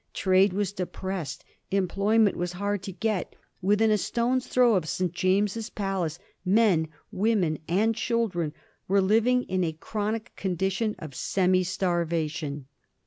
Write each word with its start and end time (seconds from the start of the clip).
Trade 0.15 0.51
was 0.53 0.73
depressed; 0.73 1.45
employment 1.69 2.35
was 2.35 2.53
hard 2.53 2.81
to 2.81 2.91
get; 2.91 3.35
with 3.61 3.83
in 3.83 3.91
a 3.91 3.99
stone's 3.99 4.47
throw 4.47 4.73
of 4.73 4.89
St. 4.89 5.11
James's 5.13 5.69
Palace 5.69 6.17
men, 6.43 6.87
women, 7.11 7.59
and 7.67 7.93
children 7.93 8.51
were 8.87 8.99
living 8.99 9.43
in 9.43 9.63
a 9.63 9.73
chronic 9.73 10.35
condition 10.35 10.95
of 10.97 11.13
semi 11.13 11.63
star 11.63 12.03
vation. 12.03 12.63